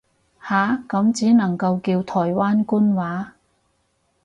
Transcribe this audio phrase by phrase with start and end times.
[0.49, 3.35] 下，咁只能夠叫台灣官話